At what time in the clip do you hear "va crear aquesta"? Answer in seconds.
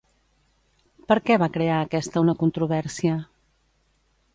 1.45-2.25